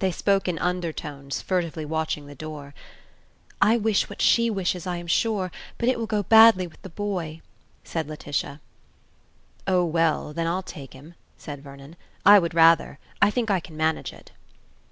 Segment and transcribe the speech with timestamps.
[0.00, 2.74] They spoke in under tones, furtively watching the door.
[3.62, 6.88] "I wish what she wishes, I am sure; but it will go badly with the
[6.88, 7.40] boy,"
[7.84, 8.60] said Laetitia.
[9.68, 11.94] "Oh, well, then I'll take him," said Vernon,
[12.26, 12.98] "I would rather.
[13.22, 14.32] I think I can manage it."